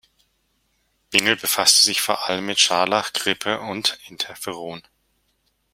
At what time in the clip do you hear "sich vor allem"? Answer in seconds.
1.85-2.47